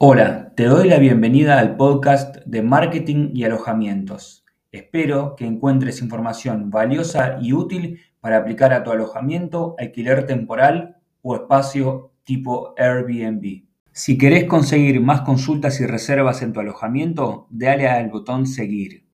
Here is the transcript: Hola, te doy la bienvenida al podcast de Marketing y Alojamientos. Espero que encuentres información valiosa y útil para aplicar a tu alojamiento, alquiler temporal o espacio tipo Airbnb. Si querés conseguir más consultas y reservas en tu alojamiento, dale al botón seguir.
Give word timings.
Hola, 0.00 0.52
te 0.54 0.66
doy 0.66 0.88
la 0.88 0.98
bienvenida 0.98 1.58
al 1.58 1.74
podcast 1.74 2.36
de 2.46 2.62
Marketing 2.62 3.30
y 3.34 3.42
Alojamientos. 3.42 4.44
Espero 4.70 5.34
que 5.34 5.44
encuentres 5.44 6.00
información 6.00 6.70
valiosa 6.70 7.38
y 7.42 7.52
útil 7.52 7.98
para 8.20 8.36
aplicar 8.36 8.72
a 8.72 8.84
tu 8.84 8.92
alojamiento, 8.92 9.74
alquiler 9.76 10.24
temporal 10.24 10.98
o 11.20 11.34
espacio 11.34 12.12
tipo 12.22 12.74
Airbnb. 12.78 13.64
Si 13.90 14.16
querés 14.16 14.44
conseguir 14.44 15.00
más 15.00 15.22
consultas 15.22 15.80
y 15.80 15.86
reservas 15.86 16.42
en 16.42 16.52
tu 16.52 16.60
alojamiento, 16.60 17.48
dale 17.50 17.88
al 17.88 18.08
botón 18.08 18.46
seguir. 18.46 19.04